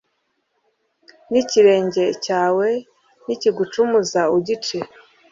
N'ikirenge 1.31 2.03
cyawe 2.25 2.67
nikigucumuza, 3.25 4.21
ugice, 4.37 4.77